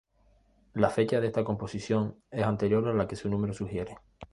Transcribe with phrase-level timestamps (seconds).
[0.73, 3.97] La fecha de esta composición es anterior a la que su número sugiere.